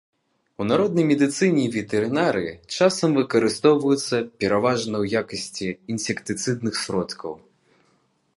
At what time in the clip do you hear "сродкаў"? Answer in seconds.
6.87-7.33